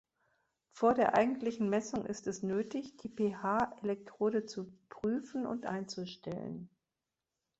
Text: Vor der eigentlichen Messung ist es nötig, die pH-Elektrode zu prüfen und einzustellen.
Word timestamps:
Vor 0.71 0.95
der 0.95 1.13
eigentlichen 1.13 1.69
Messung 1.69 2.07
ist 2.07 2.25
es 2.25 2.41
nötig, 2.41 2.97
die 2.97 3.07
pH-Elektrode 3.09 4.47
zu 4.47 4.75
prüfen 4.89 5.45
und 5.45 5.67
einzustellen. 5.67 6.71